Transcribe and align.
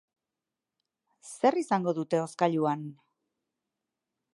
Zer 1.33 1.59
izango 1.63 1.95
dute 2.01 2.23
hozkailuan? 2.25 2.91